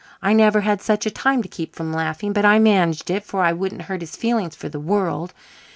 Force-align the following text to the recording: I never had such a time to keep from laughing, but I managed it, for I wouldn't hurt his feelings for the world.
I 0.19 0.33
never 0.33 0.61
had 0.61 0.81
such 0.81 1.05
a 1.05 1.11
time 1.11 1.43
to 1.43 1.47
keep 1.47 1.75
from 1.75 1.93
laughing, 1.93 2.33
but 2.33 2.43
I 2.43 2.57
managed 2.57 3.11
it, 3.11 3.23
for 3.23 3.43
I 3.43 3.53
wouldn't 3.53 3.83
hurt 3.83 4.01
his 4.01 4.15
feelings 4.15 4.55
for 4.55 4.67
the 4.67 4.79
world. 4.79 5.31